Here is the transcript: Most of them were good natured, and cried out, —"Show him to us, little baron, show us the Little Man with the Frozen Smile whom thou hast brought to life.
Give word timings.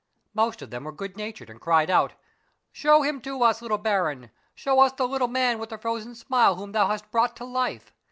Most 0.33 0.63
of 0.63 0.71
them 0.71 0.83
were 0.85 0.91
good 0.91 1.15
natured, 1.15 1.47
and 1.47 1.61
cried 1.61 1.87
out, 1.91 2.13
—"Show 2.71 3.03
him 3.03 3.21
to 3.21 3.43
us, 3.43 3.61
little 3.61 3.77
baron, 3.77 4.31
show 4.55 4.79
us 4.79 4.91
the 4.93 5.07
Little 5.07 5.27
Man 5.27 5.59
with 5.59 5.69
the 5.69 5.77
Frozen 5.77 6.15
Smile 6.15 6.55
whom 6.55 6.71
thou 6.71 6.87
hast 6.87 7.11
brought 7.11 7.35
to 7.35 7.45
life. 7.45 7.93